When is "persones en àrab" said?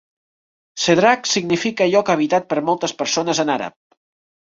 3.03-3.77